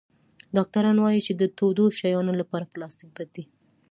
[0.55, 3.43] ډاکټران وایي چې د تودو شیانو لپاره پلاستيک بد دی.